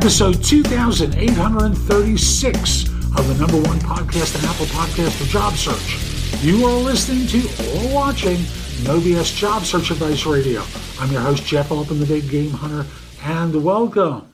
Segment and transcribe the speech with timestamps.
[0.00, 5.98] episode 2836 of the number one podcast and Apple Podcast for Job Search.
[6.42, 8.38] You are listening to or watching
[8.82, 10.64] No BS Job Search Advice Radio.
[10.98, 12.86] I'm your host, Jeff Altman, the Big Game Hunter,
[13.22, 14.32] and welcome.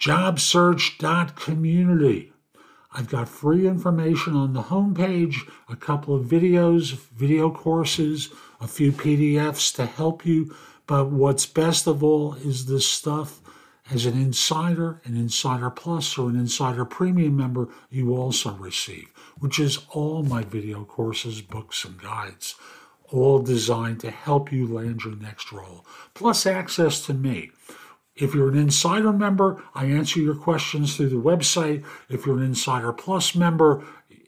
[0.00, 2.32] JobSearch.community.
[2.92, 8.30] I've got free information on the homepage, a couple of videos, video courses,
[8.60, 10.52] a few PDFs to help you.
[10.88, 13.38] But what's best of all is this stuff
[13.90, 19.08] as an insider, an insider plus, or an insider premium member, you also receive,
[19.38, 22.54] which is all my video courses, books, and guides,
[23.10, 27.50] all designed to help you land your next role, plus access to me.
[28.14, 31.82] If you're an Insider member, I answer your questions through the website.
[32.10, 33.84] If you're an Insider Plus member,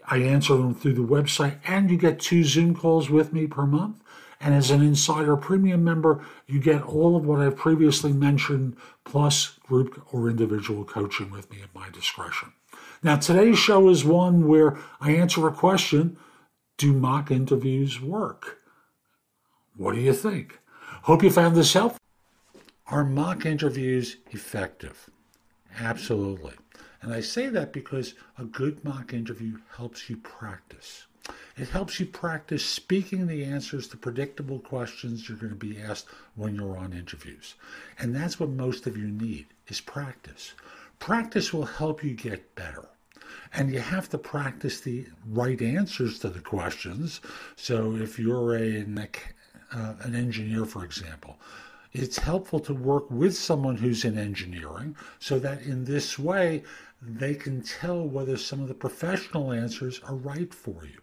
[0.06, 3.66] I answer them through the website, and you get two Zoom calls with me per
[3.66, 4.02] month.
[4.44, 9.58] And as an Insider Premium member, you get all of what I've previously mentioned, plus
[9.66, 12.52] group or individual coaching with me at my discretion.
[13.02, 16.18] Now, today's show is one where I answer a question
[16.76, 18.58] Do mock interviews work?
[19.78, 20.58] What do you think?
[21.04, 22.00] Hope you found this helpful.
[22.88, 25.08] Are mock interviews effective?
[25.80, 26.52] Absolutely.
[27.00, 31.06] And I say that because a good mock interview helps you practice.
[31.56, 36.08] It helps you practice speaking the answers to predictable questions you're going to be asked
[36.34, 37.54] when you're on interviews.
[37.96, 40.54] And that's what most of you need is practice.
[40.98, 42.88] Practice will help you get better.
[43.52, 47.20] And you have to practice the right answers to the questions.
[47.54, 49.08] So if you're a, an,
[49.72, 51.38] uh, an engineer, for example,
[51.92, 56.64] it's helpful to work with someone who's in engineering so that in this way
[57.00, 60.98] they can tell whether some of the professional answers are right for you.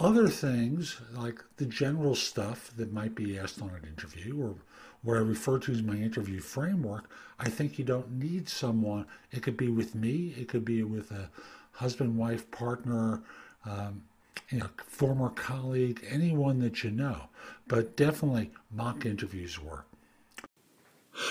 [0.00, 4.54] Other things, like the general stuff that might be asked on an interview or
[5.02, 9.04] what I refer to as my interview framework, I think you don't need someone.
[9.30, 11.28] It could be with me, it could be with a
[11.72, 13.22] husband, wife, partner,
[13.66, 14.02] um,
[14.48, 17.28] you know, former colleague, anyone that you know.
[17.68, 19.86] But definitely mock interviews work.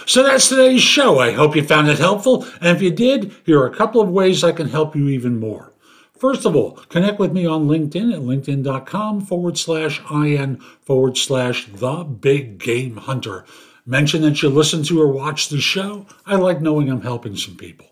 [0.06, 1.18] So that's today's show.
[1.18, 2.44] I hope you found it helpful.
[2.62, 5.40] And if you did, here are a couple of ways I can help you even
[5.40, 5.74] more.
[6.20, 11.68] First of all, connect with me on LinkedIn at linkedin.com forward slash IN forward slash
[11.68, 13.46] the big game hunter.
[13.86, 16.06] Mention that you listen to or watch the show.
[16.26, 17.88] I like knowing I'm helping some people.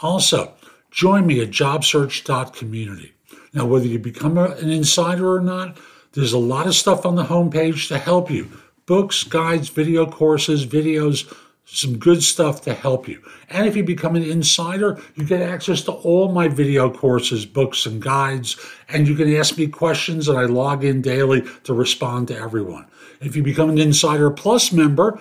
[0.00, 0.54] Also,
[0.92, 3.14] join me at jobsearch.community.
[3.52, 5.76] Now, whether you become a, an insider or not,
[6.12, 8.48] there's a lot of stuff on the homepage to help you
[8.86, 11.34] books, guides, video courses, videos
[11.66, 13.20] some good stuff to help you.
[13.50, 17.86] And if you become an insider, you get access to all my video courses, books,
[17.86, 18.56] and guides,
[18.88, 22.86] and you can ask me questions, and I log in daily to respond to everyone.
[23.20, 25.18] If you become an Insider Plus member,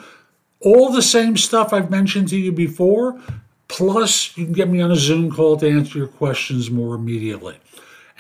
[0.62, 3.20] all the same stuff I've mentioned to you before,
[3.68, 7.58] plus you can get me on a Zoom call to answer your questions more immediately.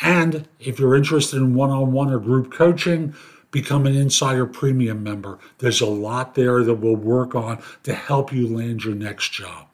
[0.01, 3.13] And if you're interested in one on one or group coaching,
[3.55, 5.39] become an Insider Premium member.
[5.59, 9.67] There's a lot there that we'll work on to help you land your next job.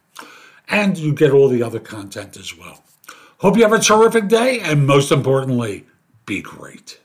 [0.70, 2.84] And you get all the other content as well.
[3.40, 5.88] Hope you have a terrific day, and most importantly,
[6.28, 7.01] be great.